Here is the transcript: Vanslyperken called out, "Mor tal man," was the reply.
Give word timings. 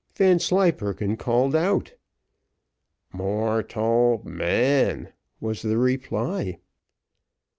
Vanslyperken 0.15 1.15
called 1.15 1.55
out, 1.55 1.93
"Mor 3.13 3.61
tal 3.61 4.23
man," 4.25 5.13
was 5.39 5.61
the 5.61 5.77
reply. 5.77 6.57